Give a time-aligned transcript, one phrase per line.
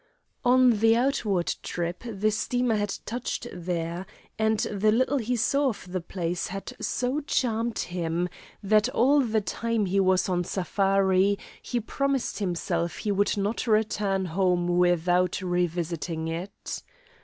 [0.43, 4.07] On the outward trip the steamer had touched there,
[4.39, 8.27] and the little he saw of the place had so charmed him
[8.63, 14.25] that all the time he was on safari he promised himself he would not return
[14.25, 16.81] home without revisiting it.